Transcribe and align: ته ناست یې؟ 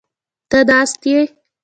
ته 0.49 0.59
ناست 0.69 1.01
یې؟ 1.09 1.19